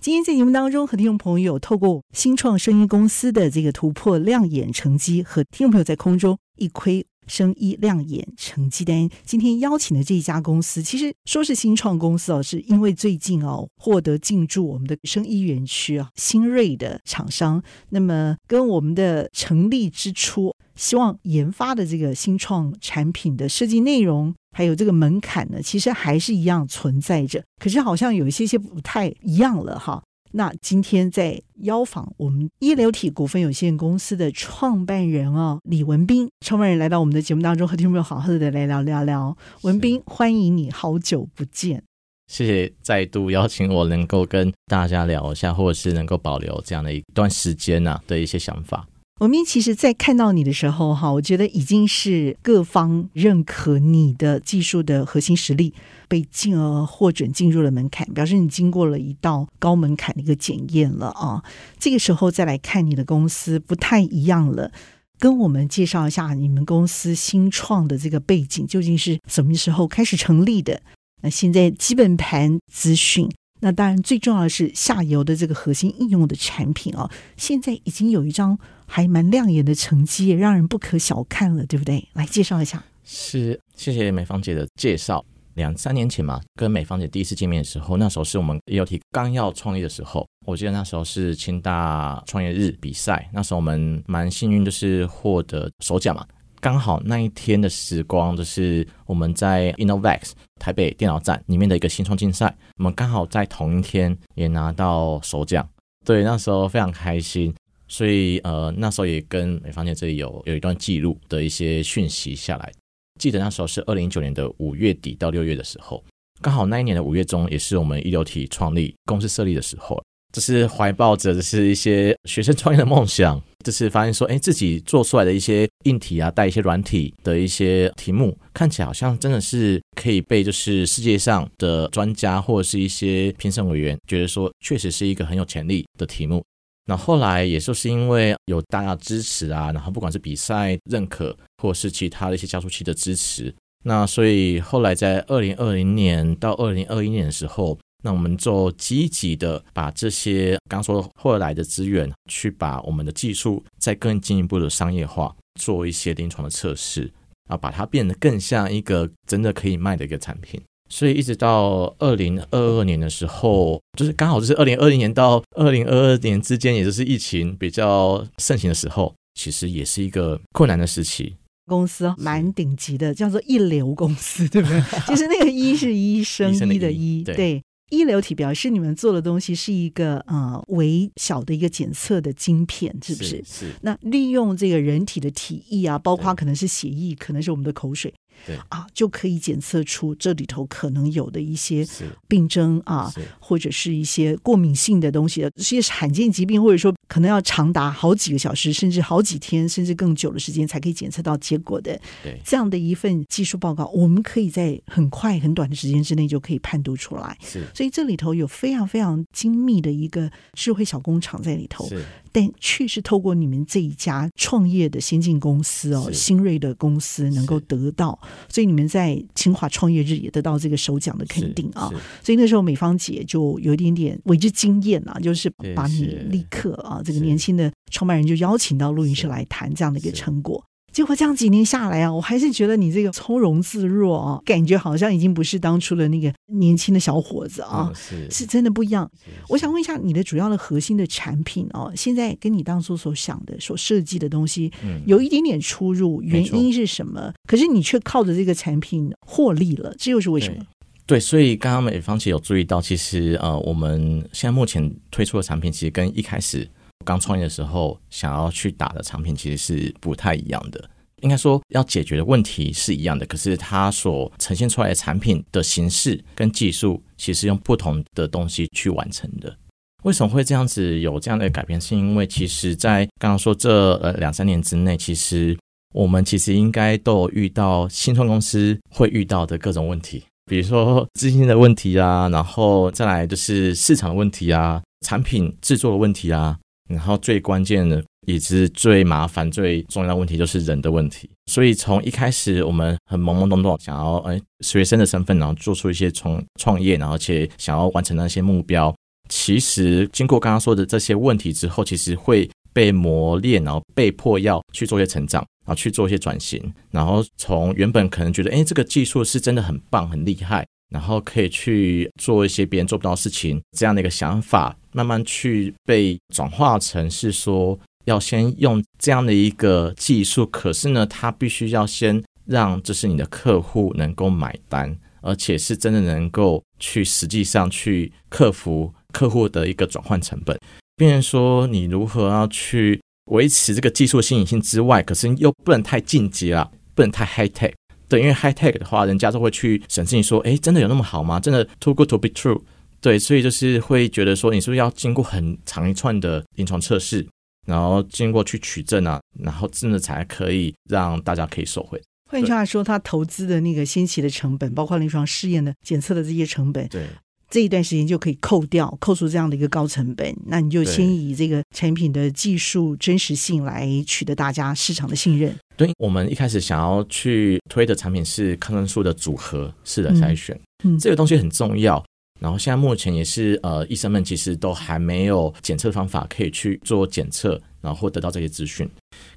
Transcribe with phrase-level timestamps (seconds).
[0.00, 9.10] 今天在节目当中，和听众朋友透过新创声音公司的这个突破亮眼成绩，和听众朋友在空中一窥声音亮眼成绩单。
[9.26, 24.34] 今天邀请的这一家公司，其实说是新创公司哦，是因为最近哦获得进驻我们的声音园区啊新锐的厂商，那么跟我们的成立之初，希望研发的这个新创产品的设计内容。
[24.56, 30.02] 还有这个门槛呢，其实还是一样存在着，可是好像有一些些不太一样了哈。
[30.32, 39.36] 那今天在邀访我们一流体股份有限公司的创办人哦，李文斌创办人来到我们的节目当中，和听众朋友好好的来聊聊聊。
[39.62, 41.82] 文斌，欢迎你，好久不见。
[42.28, 48.86] 谢谢再度邀请我，能够跟大家聊一下，或者是能够保留这样的一段时间呐、啊、的一些想法。
[49.20, 55.74] 文斌其实，在看到你的时候，哈，我觉得已经是各方认可你的技术的核心实力，
[56.08, 61.44] 被进而获准进入了门槛，表示你经过了一道高门槛的一个检验了啊。
[61.78, 64.72] 这个时候再来看你的公司，不太一样了。
[65.18, 70.80] 跟我们介绍一下你们公司新创的这个背景，究竟是什么时候开始成立的？
[71.20, 73.28] 那现在基本盘资讯。
[73.60, 82.08] 那当然，最重要的是下游的这个核心应用的产品啊，现在已经有一张还蛮亮眼的成绩，也让人不可小看了，对不对？
[82.14, 82.82] 来介绍一下。
[83.04, 85.24] 是，谢谢美芳姐的介绍。
[85.54, 96.24] 两三年前嘛，跟美芳姐第一次见面的时候，那时候是我们 ELT 刚要创立的时候，我记得那时候是清大创业日比赛，那时候我们蛮幸运，就是获得首奖嘛。
[96.60, 105.66] 刚好那一天的时光，就是我们在 Innovex 台北电脑展里面的一个新创竞赛，我们刚好在同一天也拿到首奖，
[106.04, 107.54] 对，那时候非常开心，
[107.88, 112.70] 所以呃那时候也跟美芳姐这里有有一段记录的一些讯息下来。
[113.18, 116.04] 记得那时候是二零一九年的五月底到六月的时候，
[116.42, 119.98] 刚好那一年的五月中也是我们一流体创立公司设立的时候。
[120.32, 136.42] 这是怀抱着这是一些学生创业的梦想， 这是发现说，哎，自己做出来的一些硬体啊，带一些软体的一些题目，看起来好像真的是可以被就是世界上的专家或者是一些评审委员觉得说，确实是一个很有潜力的题目。
[136.86, 143.52] 那后来也就是因为有大家支持啊，然后不管是比赛认可，或是其他的一些加速器的支持，
[143.84, 147.76] 那所以后来在二零二零年到二零二一年的时候。
[148.02, 157.10] 那我们就积极的把这些刚说后来的资源，去把我们的技术再更进一步的商业化，做一些临床的测试，
[157.48, 160.60] 啊，把它变得更像一个真的可以卖的一个产品。
[160.88, 171.36] 所以一直到二零二二年的时候，就是刚好就是二零二零年到二零二二年之间，也就是疫情比较盛行的时候，其实也是一个困难的时期。
[171.66, 174.82] 公司蛮顶级的，叫做一流公司，对不对？
[175.06, 177.62] 其实那个医是医生医的医，对。
[177.90, 183.36] 对医流体表示你们做的东西是一个呃微小的一个检测的晶片，是不是？
[183.44, 183.66] 是。
[183.66, 188.14] 是那利用这个人体的体液啊，包括可能是血液，可能是我们的口水。
[188.46, 191.86] 对啊，就可以检测出这里头可能有的一些
[192.26, 202.00] 病症啊，或者是一些过敏性的东西，这些罕见疾病，或者说可能要长达好几个小时，甚至好几天，甚至更久的时间才可以检测到结果的。
[202.22, 207.36] 对，这样的一份技术报告，我们可以在很快很短的时间之内就可以判读出来。
[207.42, 211.86] 是，所以这里头有非常非常精密的一个智慧小工厂在里头。
[211.88, 212.04] 是。
[212.32, 218.16] 但却是透过你们这一家创业的先进公司哦，新锐的公司能够得到，
[218.48, 221.90] 所以你们在清华创业日也得到这个首奖的肯定啊。
[222.22, 230.64] 所以那时候美芳姐就有一点点为之惊艳啊，就是把你立刻啊，这个年轻的创办人就邀请到录音室来谈这样的一个成果。
[230.92, 239.08] 结果这样几年下来啊，我还是觉得你这个从容自若啊，感觉好像已经不是当初的那个年轻的小伙子啊，是是真的不一样。
[239.48, 244.72] 我想问一下，你的主要的核心的产品哦，现在跟你当初所想的、所设计的东西，
[245.06, 247.32] 有一点点出入，原因是什么？
[247.46, 250.64] 可是你却靠着这个产品获利了，这又是为什么？
[251.06, 256.68] 对，所以刚刚美芳姐有注意到，其实呃，我们现在目前推出的产品，其实跟一开始。
[257.04, 260.88] 刚创业的时候，想要去打的产品其实是不太一样的。
[261.22, 269.54] 应该说，要解决的问题是一样的，可是它所呈现出来的产品的形式跟技术，其实用不同的东西去完成的。
[270.02, 271.78] 为什么会这样子有这样的改变？
[271.78, 275.54] 是因为其实，在刚刚说这呃两三年之内，其实
[275.94, 286.58] 我们其实应该都有遇到新创公司会遇到的各种问题，比如说资金的问题啊，然后再来就是市场的问题啊，产品制作的问题啊，
[286.90, 291.30] 然后最关键的也是最麻烦、最重要的问题就是人的问题。
[291.46, 298.94] 所以从一开始我们很懵懵懂懂，想要呃学生的身份，然后做出一些从创业，然后且想要完成那些目标。
[299.28, 306.60] 其实经过刚刚说的这些问题之后，其实会被磨练，然后被迫要去做一些成长，然后去做一些转型，
[306.90, 328.92] 然后从原本可能觉得，哎，这个技术是真的很棒、很厉害，然后可以去做一些别人做不到的事情，这样的一个想法，慢慢去被转化成是说，要先用这样的一个技术，可是呢，它必须要先让就是你的客户能够买单，而且是真的能够去实际上去克服。
[329.12, 330.56] 客户的一个转换成本，
[330.94, 333.00] 变成说你如何要去
[333.32, 337.72] 维持这个技术新颖性之外，可是又不能太进阶了，不能太 high tech。
[338.08, 341.40] 对，因为 high tech 的话，人家都会去审视你说，哎，真的有那么好吗？
[341.40, 342.62] 真的 too good to be true？
[343.00, 347.26] 对，所以就是会觉得说，你是不是要经过很长一串的临床测试，
[347.66, 352.00] 然后经过去取证啊，然后真的才可以让大家可以收回。
[352.30, 357.06] 换句话说，他投资的那个先期的成本，包括临床试验的检测的这些成本，对。
[357.52, 365.52] 这一段时间就可以扣掉，扣除这样的一个高成本，那你就先以这个产品的技术真实性来取得大家市场的信任。
[365.76, 372.00] 对，我们一开始想要去推的产品是抗生素的组合式的筛选，嗯，这个东西很重要。
[372.40, 378.88] 然后现在目前也是呃，医生们其实都还没有检测方法可以去做检测，然后得到这些资讯。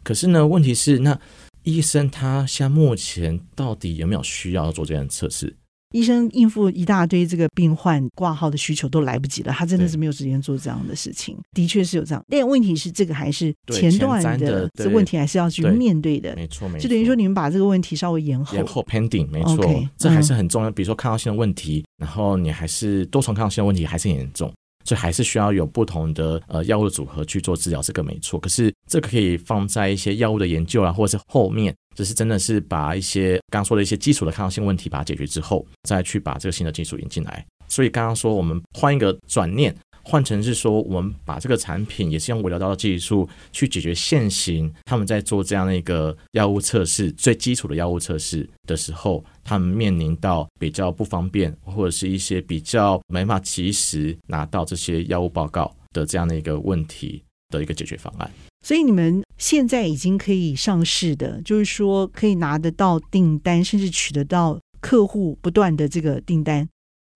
[0.02, 1.20] 可是呢，问题是那
[1.64, 5.54] 医生他现在目前到底有没有需要做这样的测试？
[5.94, 11.38] 医生应付一大堆这个病患挂号的需求都来不及了，他真的是没有时间做这样的事情。
[11.54, 16.36] 的确是有这样，但问题是这个还是前段的这问题，还是要去面对的。
[16.36, 16.84] 没错，没错。
[16.84, 20.72] 就等于说你们把这个问题稍微延后，延后 pending，没错，okay, 这还是很重要。
[20.72, 24.52] 比如说抗药性的问题，然后你还是多重抗药性的问题还是很严重。
[24.86, 28.38] 所以还是需要有不同的呃药物的组合去做治疗，这个没错。
[28.38, 37.46] 可是这个可以放在一些药物的研究啊，或者是后面，就是真的是把一些刚刚说的一些基础的抗药性问题把它解决之后，再去把这个新的技术引进来。
[37.68, 39.76] 所以刚刚说我们换一个转念。
[40.06, 57.24] 换成是说，我们把这个产品也是用微疗刀的技术去解决现行他们在做这样的一个药物测试，最基础的药物测试的时候，他们面临到比较不方便，或者是一些比较没法及时拿到这些药物报告的这样的一个问题
[57.58, 58.30] 的一个解决方案。
[58.66, 66.68] 所以你们现在已经可以上市的，就是说可以拿得到订单，甚至取得到客户不断的这个订单。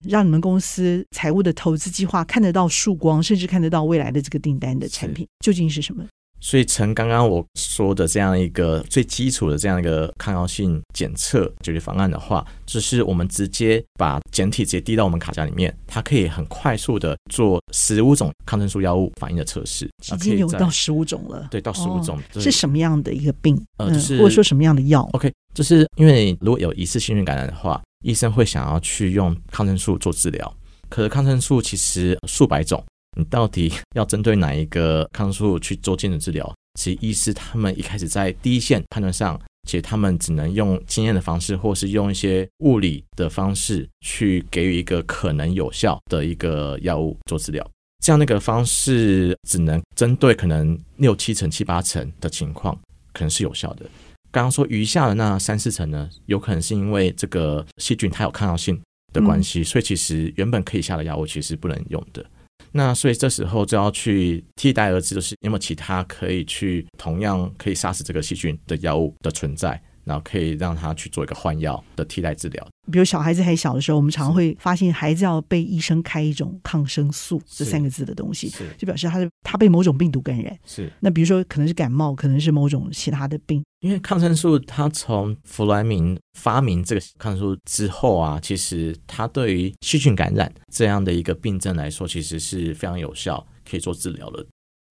[0.06, 6.06] 让你们公司财务的投资计划看得到曙光，甚至看得到未来的这个订单的产品究竟是什么？
[6.40, 19.88] 所以，从刚刚我说的这样一个最基础的这样一个抗药性检测解决方案的话，就是我们直接把简体直接滴到我们卡夹里面，它可以很快速的做十五种抗生素药物反应的测试。
[20.12, 23.60] 已经有到十五种了，对，到十五种、哦、是什么样的一个病？
[23.78, 27.80] 呃，就是、嗯、或者说什么样的药？OK，就是因为如果有疑似性菌感染的话。
[28.04, 30.56] 医生会想要去用抗生素做治疗，
[30.88, 32.80] 可是抗生素其实数百种，
[33.18, 36.54] 你到底要针对哪一个抗生素去做精准治疗？
[36.78, 47.68] 其实医师他们一开始在第一线判断上，其实他们只能用经验的方式，或是用一些物理的方式去给予一个可能有效的一个药物做治疗。
[48.04, 52.72] 这样那个方式只能针对可能六七成、七八成的情况，
[53.12, 53.84] 可能是有效的。
[54.30, 58.80] 刚刚说余下的那三四成呢，有可能是因为这个细菌它有抗药性
[59.12, 62.24] 的关系，所以其实原本可以下的药物其实不能用的。
[62.72, 69.80] 那所以这时候就要去替代而治，就是有没有其他可以去同样可以杀死这个细菌的药物的存在。
[70.08, 80.58] 然后可以让他去做一个换药的替代治疗，比如小孩子还小的时候，我们常常会发现孩子要被医生开一种抗生素这三个字的东西，就表示他是他被某种病毒感染。
[80.64, 83.62] 是，那比如说可能是感冒，可能是某种其他的病。
[83.80, 94.44] 因为抗生素它从弗莱明发明这个抗生素之后啊，其实它对于细菌感染这样的一个病症来说，其实是非常有效，可以做治疗的。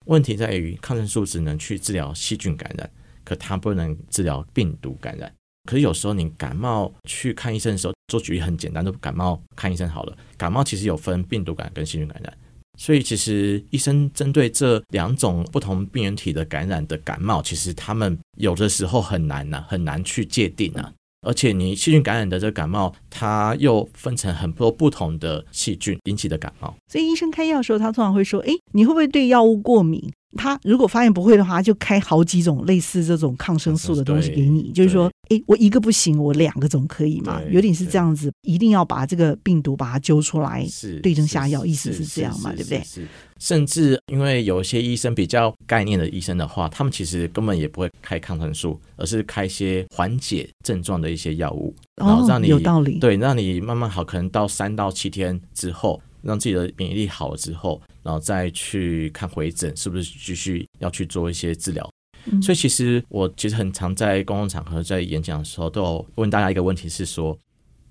[0.06, 2.88] 问题在于抗生素只能去治疗细菌感染。
[3.28, 5.30] 可它不能治疗病毒感染。
[5.68, 10.16] 可是有时候你感冒去看医生的时候，做举例很简单，就感冒看医生好了。
[10.38, 12.32] 感冒其实有分病毒感染跟细菌感染，
[12.78, 20.90] 所以其实医生针对这两种不同病原体的感染的感冒，其实他们有的时候很难呐、很难去界定啊。
[21.26, 26.74] 而且你细菌感染的这个感冒，它又分成很多不同的细菌引起的感冒。
[26.90, 30.00] 所以医生开药的时候，他通常会说：“哎，你会不会对药物过敏？”
[30.36, 37.40] 他如果发现不会的话，就开好几种类似这种抗生素的东西给你，就是说，哎，我一个不行，我两个总可以嘛？
[37.50, 42.52] 有点是这样子，一定要把这个病毒把它揪出来，是对症下药，意思是这样嘛？
[42.52, 42.82] 对不对？
[43.38, 56.00] 甚至因为有一些医生比较概念的医生的话，他们其实根本也不会开抗生素，而是开一些缓解症状的一些药物，然后让你有道理，对，让你慢慢好，可能到三到七天之后。
[56.28, 61.90] 让自己的免疫力好了之后，然后再去看回诊，是不是继续要去做一些治疗？
[62.30, 67.36] 嗯、所以其实我其实很常在公共场合在演讲的时候，都有问大家一个问题是说，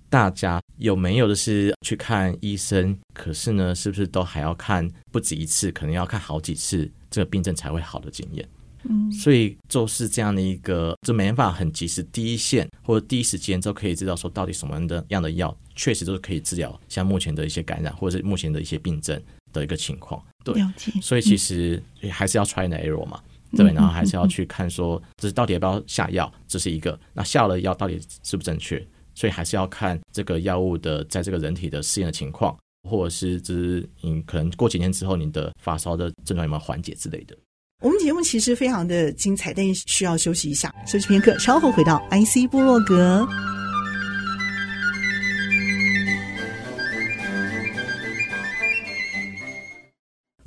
[0.10, 8.48] 大家有没有的是去看医生，可是呢，是不是都还要看不止一次，可能要看好几次，这个病症才会好的经验？
[8.90, 20.24] 嗯，所以就是这样的一个，就没办法很及时第一线或者第一时间就可以知道说到底什么样的样的药确实都是可以治疗像目前的一些感染或者是目前的一些病症的一个情况。
[20.44, 20.56] 对。
[21.02, 26.98] 所以其实还是要 try and error 嘛，对，然后还是要去看说这是到底要不要下药，这是一个。
[27.14, 28.86] 那下了药到底是不是正确？
[29.14, 32.56] 所以还是要看这个药物的在这个人体的试验的情况，
[32.88, 37.36] 或者是就是你可能过几天之后你的发烧的症状有没有缓解之类的。
[37.80, 43.28] 我们节目其实非常的精彩，但是需要休息一下，休息片刻，稍后回到 IC 部落格。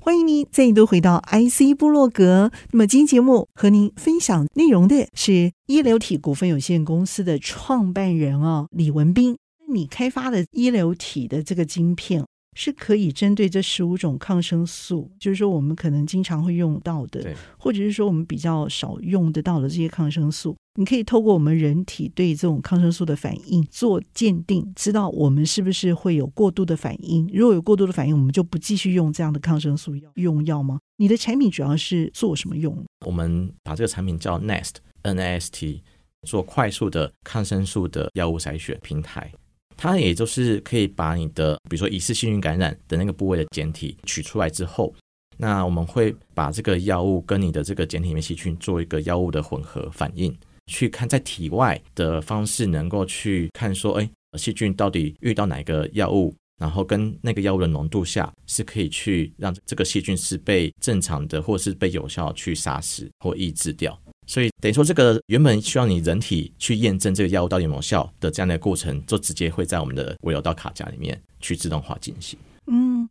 [0.01, 2.51] 欢迎您再度回到 IC 部落格。
[2.73, 9.37] 那么今天节目和您分享内容的是一流体股份有限公司的创办人哦，李文斌。
[9.73, 12.25] 你开发的一流体的这个晶片。
[12.57, 27.29] 是可以针对这十五种抗生素，就是说我们可能经常会用到的，或者是说我们比较少用得到的这些抗生素，你可以透过我们人体对这种抗生素的反应做鉴定，知道我们是不是会有过度的反应。
[27.33, 30.81] 如果有过度的反应，我们就不继续用这样的抗生素药用药吗？
[30.97, 32.77] 你的产品主要是做什么用？
[33.07, 35.83] 我们把这个产品叫 Nast N S T，
[36.27, 39.33] 做快速的抗生素的药物筛选平台。
[39.83, 44.95] 它也就是可以把你的，比如说疑似细菌感染的那个部位的检体取出来之后，
[45.39, 63.99] 那我们会把这个药物跟你的这个检体里面细菌做一个药物的混合反应，去看在体外的方式能够去看说，哎，细菌到底遇到哪个药物，然后跟那个药物的浓度下是可以去让这个细菌是被正常的或是被有效去杀死或抑制掉。
[64.31, 72.39] 所以等于说，这个原本需要你人体去验证这个药物到底有没有效的这样的过程，就直接会在我们的微流道卡夹里面去自动化进行。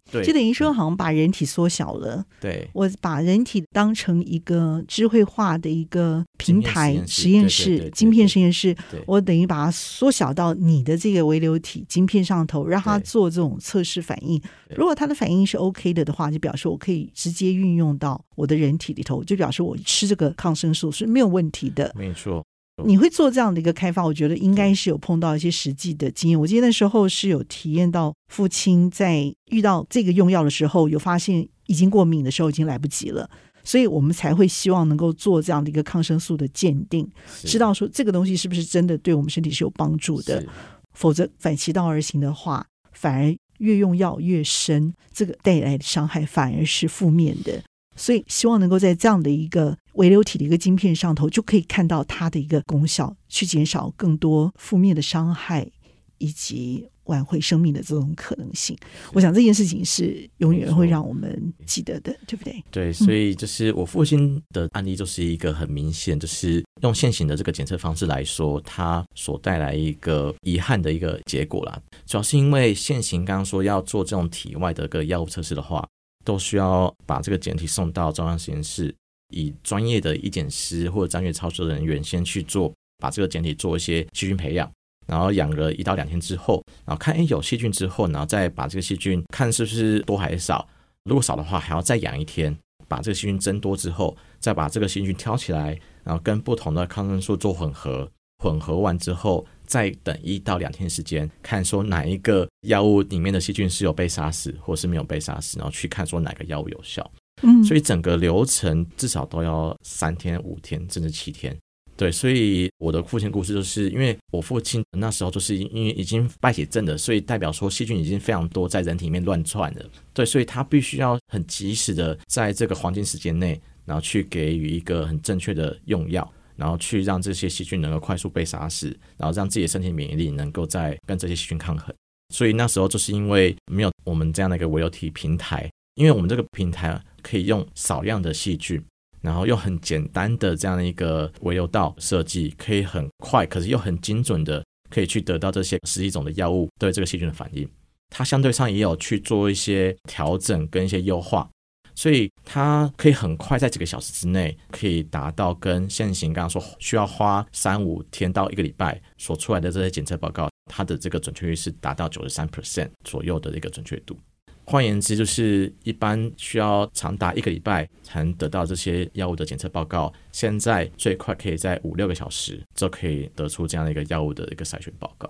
[0.08, 2.26] 嗯，对，就等于说好像把人体缩小了。
[2.40, 8.76] 对，我把人体当成一个智慧化的一个平台实验室，晶片实验室。
[9.06, 14.42] 我等于把它缩小到你的这个微流体晶片上头，让它做这种测试反应。
[14.76, 21.92] 如果它的反应是 OK 的的话，就表示我可以直接运用到我的人体里头，就表示我吃这个抗生素是没有问题的。
[21.96, 22.44] 没错。
[22.86, 26.40] 你会做这样的一个开发，我觉得应该是有碰到一些实际的经验。
[26.40, 33.30] 我记得那时候是有体验到，父亲在遇到这个用药的时候，有发现已经过敏的时候已经来不及了，
[33.64, 37.08] 所以我们才会希望能够做这样的一个抗生素的鉴定，
[37.44, 40.46] 知道说这个东西是不是真的对我们身体是有帮助的，
[40.94, 47.62] 否则反其道而行的话，反而越用药越深，这个带来的伤害反而是负面的。
[48.00, 55.70] 所以，希望能够在这样的一个微流体的一个晶片上头，就可以看到它的一个功效，去减少更多负面的伤害，
[56.18, 58.78] 以及挽回生命的这种可能性。
[59.12, 62.64] 我想这件事情是永远会让我们记得的，对不对？
[62.72, 71.78] 对，所以就是我父亲的案例，就是一个很明显，就是用现行的这个检测方式来说，它所带来一个遗憾的一个结果啦。
[72.06, 75.86] 主要是因为现行刚刚说要做这种体外的一个药物测试的话。
[76.26, 78.94] 都需要把这个检体送到中央实验室，
[79.34, 84.72] 以专业的医检师或者专业操作人员先去做，把这个检体做一些细菌培养，
[85.08, 90.68] 然后养了一到两天之后，然后看诶有细菌之后，然后再把这个细菌看是不是多还是少，
[91.06, 92.56] 如果少的话还要再养一天，
[92.88, 98.12] 把这个细菌增多之后，再把这个细菌挑起来，然后跟不同的抗生素做混合，
[98.44, 99.46] 混合完之后。
[99.70, 107.10] 再等一到两天时间，看说哪一个药物里面的细菌是有被杀死，或是没有被杀死，然后去看说哪个药物有效。
[107.42, 111.56] 嗯，所以整个流程至少都要三天、五天，甚至七天。
[111.96, 119.86] 对，所以我的父亲故事就是因为我父亲那时候就是因为已经败血症了，所以代表说细菌已经非常多在人体里面乱窜了。
[120.14, 126.30] 对，所以他必须要很及时的在这个黄金时间内，然后去给予一个很正确的用药。
[126.56, 131.96] 然后去让这些细菌能够快速被杀死，然后让自己的身体免疫力能够在跟这些细菌抗衡。
[132.34, 138.84] 所以那时候就是因为没有我们这样的一个微流体平台，因为我们这个平台可以用少量的细菌，
[139.22, 147.68] 然后用很简单的这样的一个微流道设计，可以很快，可是又很精准的可以去得到这些十几种的药物对这个细菌的反应。
[148.10, 151.50] 它相对上也有去做一些调整跟一些优化。
[151.96, 164.18] 所以它可以很快在几个小时之内，可以达到跟现行刚刚说需要花三五天到一个礼拜所出来的这些检测报告，它的这个准确率是达到九十三 percent 左右的一个准确度。
[164.64, 175.30] 换言之，就是一般需要长达一个礼拜才能得到这些药物的检测报告，现在最快可以在五六个小时就可以得出这样的一个药物的一个筛选报告。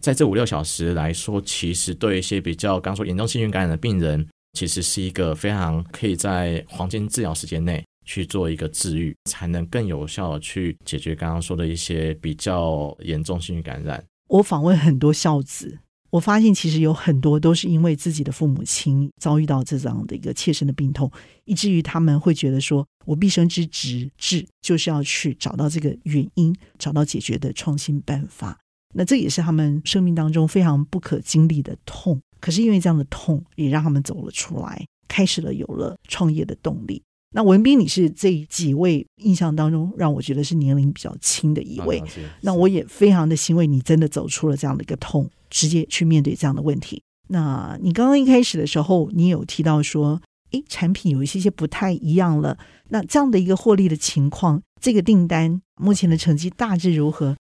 [0.00, 4.28] 在这五六小时来说，其实对一些比较刚说严重细菌感染的病人。
[4.54, 14.04] 其实是一个非常可以在黄金治疗时间内去做一个治愈，才能更有效的去解决刚刚说的一些比较严重细菌感染。
[14.30, 21.10] 我访问很多孝子，我发现其实有很多都是因为自己的父母亲遭遇到这样的一个切身的病痛，
[21.46, 28.56] 以至于他们会觉得说，我毕生之职志就是要去找到这个原因，找到解决的创新办法。
[28.94, 32.20] 那这也是他们生命当中非常不可经历的痛。
[32.38, 37.02] 可是因为这样的痛，也让他们走了出来，开始了有了创业的动力。
[37.32, 42.02] 那文斌，你是这几位印象当中让我觉得是年龄比较轻的一位。
[42.40, 47.02] 那我也非常的欣慰，你真的走出了这样的一个痛，直接去面对这样的问题。
[47.28, 50.20] 那你刚刚一开始的时候，你有提到说，
[50.50, 52.58] 诶，产品有一些些不太一样了。
[52.88, 57.36] 那这样的一个获利的情况，这个订单目前的成绩大致如何？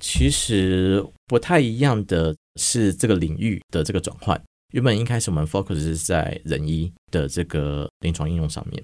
[0.00, 2.34] 其实不太一样的。
[2.56, 4.40] 是这个领域的这个转换，
[4.70, 8.80] 原本一开始我们 focus 是在人医的这个临床应用上面，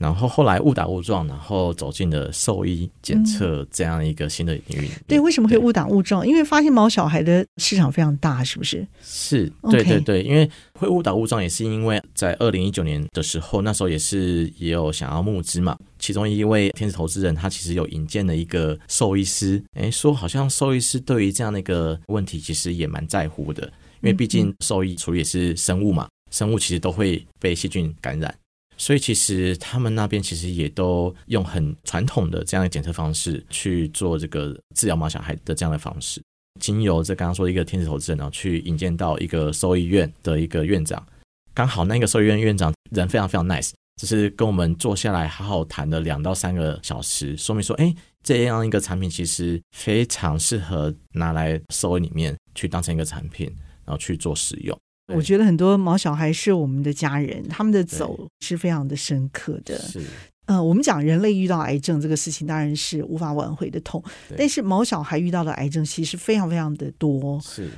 [0.00, 4.88] 然后后来误打误撞，然后走进了兽医检测这样一个新的领域。
[4.88, 5.00] 嗯。
[5.06, 6.26] 对，为什么会误打误撞？
[6.26, 8.86] 因为发现毛小孩的市场非常大，是不是？
[9.02, 15.76] 是，对对对，因为会误打误撞，也是因为在二零一九年的时候，那时候也是也有想要募资嘛。
[15.98, 23.64] 其中一位天使投资人，他其实有引荐了一个兽医师，诶，说好像兽医师对于这样的一个问题，其实也蛮在乎的，
[24.00, 28.34] 因为毕竟兽医处理也是生物嘛，生物其实都会被细菌感染，
[28.80, 36.18] 所以其实他们那边其实也都用很传统的这样的检测方式去做这个治疗毛小孩的这样的方式，
[36.58, 41.06] 经由这刚刚说的一个天使投资人呢，去引荐到一个兽医院的一个院长，
[41.52, 43.72] 刚好那个兽医院院长人非常非常 nice。
[44.00, 53.46] 只是跟我们坐下来好好谈了两到三个小时，说明说，哎，这样一个产品其实非常适合拿来兽医里面去当成一个产品，
[53.84, 54.74] 然后去做使用。
[55.16, 59.78] 我觉得很多毛小孩是我们的家人，他们的走是非常的深刻的。
[59.78, 60.00] 是，
[60.46, 64.02] 呃，我们讲人类遇到癌症这个事情，当然是无法挽回的痛，
[64.36, 67.40] 但是毛小孩遇到的癌症其实非常非常的多。
[67.40, 67.68] 是，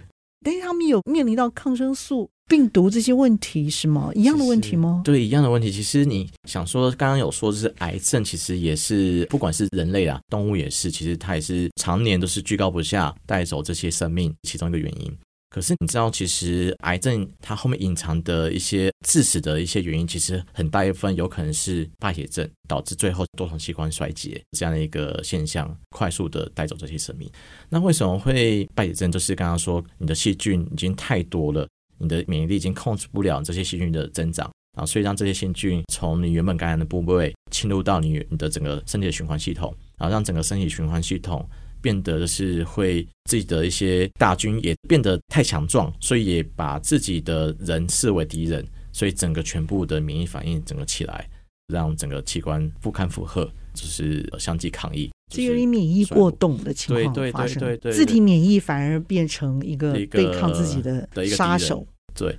[0.44, 2.30] 但是他们有面临到抗生素。
[2.48, 4.10] 病毒这些问题是吗？
[4.14, 5.00] 一样的问题吗？
[5.04, 5.70] 对，一样的问题。
[5.70, 15.10] 其实你想说，刚刚有说就是癌症，其实也是不管是人类啊，动物也是，其实它也是常年都是居高不下，带走这些生命其中一个原因。
[15.52, 27.30] 可是你知道，其实癌症它后面隐藏的一些致死的一些原因，其实很大一部分有可能是败血症导致最后多重器官衰竭这样的一个现象，快速的带走这些生命。
[27.68, 29.12] 那为什么会败血症？
[29.12, 31.68] 就是刚刚说你的细菌已经太多了。
[31.98, 41.48] 你的免疫力已经控制不了这些细菌的增长，然后所以让这些细菌从你原本感染的部位侵入到你你的整个身体的循环系统，然后让整个身体循环系统
[41.82, 51.28] 变得是会自己的一些大军也变得太强壮，所以也把自己的人视为敌人，所以整个全部的免疫反应整个起来，
[51.66, 61.86] 让整个器官不堪负荷，就是相继抗议，就有点免疫过动的情况发生，对对对对对，自体免疫反而变成一个对抗自己的杀手。
[62.14, 62.36] 对，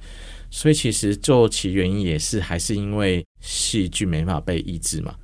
[0.52, 5.16] 所以其实究其原因也是还是因为细菌没办法被抑制嘛，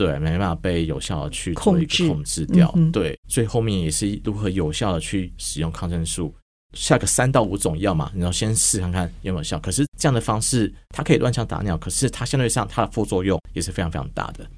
[0.00, 6.34] 对，没办法被有效的去做一个控制掉，嗯、对，最后面也是如何有效的去使用抗生素，
[6.72, 9.58] 下个三到五种药嘛，然后先试看看有没有效。
[9.58, 14.48] 可是这样的方式它可以乱枪打鸟，可是它相对上它的副作用也是非常非常大的，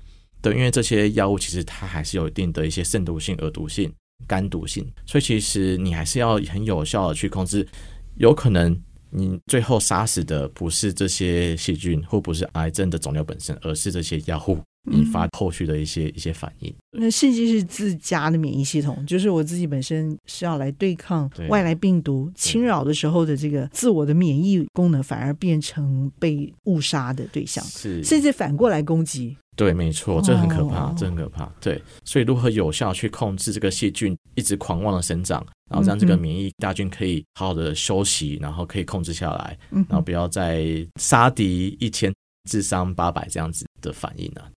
[0.40, 3.92] 对，因为这些药物其实它还是有一定的一些肾毒性、耳毒性、
[4.28, 7.66] 肝毒性，所以其实你还是要很有效的去控制，
[8.14, 8.80] 有可能。
[9.14, 14.58] 你最后杀死的不是这些细菌，或不是癌症的肿瘤本身，而是这些药物
[14.90, 16.74] 引发后续的一些一些反应。
[16.92, 29.36] 那甚至是自家的免疫系统，就是我自己本身是要来对抗外来病毒侵扰的时候的这个自我的免疫功能，反而变成被误杀的对象，是甚至反过来攻击。
[29.54, 31.44] 对，没错，这很可怕，哦、这很可怕。
[31.60, 40.64] 对，所以如何有效去控制这个细菌一直狂妄的生长，然后让这个免疫大军可以好好的休息，然后可以控制下来，然后不要再
[40.96, 42.12] 杀敌一千，
[42.48, 44.48] 自伤八百这样子的反应呢、啊？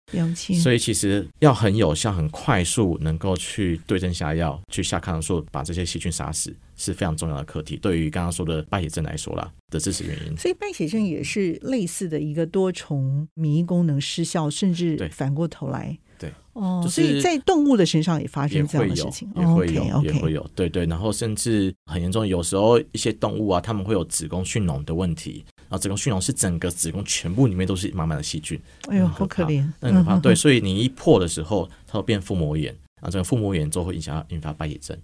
[0.62, 7.76] 所以其实要很有效、很快速，能够去对症下药，去下抗生素，把这些细菌杀死，是非常重要的课题。
[7.76, 10.36] 对于刚刚说的败血症来说啦，的致死原因。
[10.36, 15.98] 所以败血症也是类似的一个多重免疫功能失效，甚至反过头来。
[16.16, 20.50] 对哦，就是、所以在动物的身上也发生这样的事情，也会有，也会有，okay, okay 也会有。
[20.54, 25.44] 对对，然后甚至很严重，有时候一些动物啊，它们会有子宫蓄脓的问题。
[25.68, 30.18] 然后子宫蓄脓是整个子宫全部里面都是满满的细菌，哎呦，好可怜，很可怕。
[30.20, 32.66] 对， 所以你一破的时候，它会变腹膜炎，
[33.00, 34.96] 然后这个腹膜炎之后会影响引发败血症。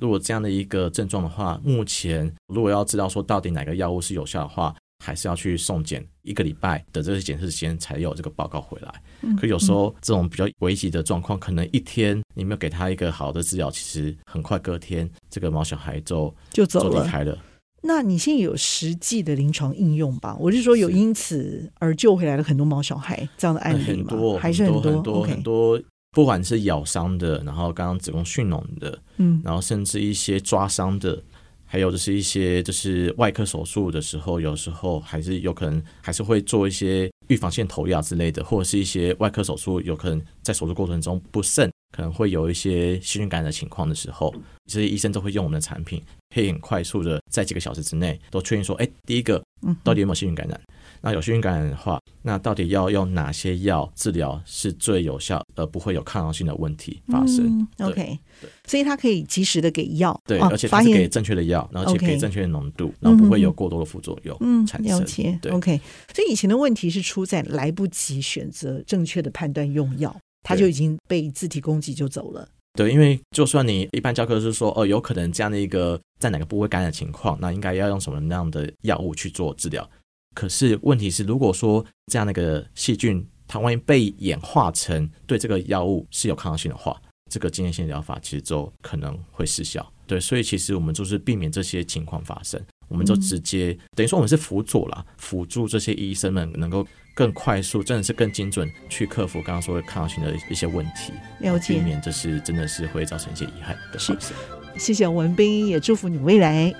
[0.00, 8.92] 如果这样的一个症状的话，目前如果要知道说到底哪个药物是有效的话，还是要去送检一个礼拜的这个检测时间才有这个报告回来。
[9.38, 17.38] 可有时候这种比较危急的状况，可能一天你没有给他一个好的治疗，其实很快隔天这个毛小孩就就走离开了。
[17.82, 20.36] 那你现在有实际的临床应用吧？
[20.40, 24.06] 我是说有因此而救回来了很多毛小孩这样的案例吗？
[24.08, 25.80] 很多，还是很多很多很多，
[26.16, 31.22] 不管是咬伤的，然后刚刚子宫蓄脓的，嗯，然后甚至一些抓伤的，
[31.66, 44.34] 还有就是一些就是外科手术的时候，有时候还是有可能还是会做一些预防性投药之类的，或者是一些外科手术有可能在手术过程中不慎可能会有一些细菌感染的情况的时候，
[44.72, 46.02] 这些医生都会用我们的产品。
[46.34, 49.42] 可以很快速的在几个小时之内都确认说，哎，第一个
[49.84, 50.58] 到底有没有细菌感染？
[51.06, 58.18] 那有细菌感染的话，那到底要用哪些药治疗是最有效，而不会有抗药性的问题发生？OK，
[58.66, 64.98] 所以它可以及时的给药，对，而且它是给正确的药，然后且给正确的浓度，然后不会有过多的副作用产生。
[64.98, 65.80] 了解，OK。
[66.12, 72.48] 所以以前的问题是出在来不及选择正确的判断用药，它就已经被自体攻击就走了。
[72.76, 79.88] 对，因为就算你一般教科是说，哦，有可能这样的一个在哪个部位感染情况，那应该要用什么样的药物去做治疗？
[80.36, 89.90] 可是问题是，如果说这样的一个细菌，它万一被演化成对这个药物是有抗药性的话，这个经验性疗法其实就可能会失效。
[90.06, 96.86] 对，所以其实我们就是避免这些情况发生，我们就直接、嗯、等于说我们是辅佐啦，辅助这些医生们能够。
[97.16, 104.36] 更快速，真的是更精准去克服刚刚说的抗药性的一些问题，了解，避免这是真的是会造成一些遗憾的事情。
[104.76, 106.70] 谢谢文斌，也祝福你未来。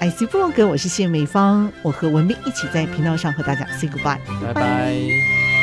[0.00, 5.53] IC 部落格，我是谢美芳，我和文斌一起在频道上和大家 say goodbye，拜拜。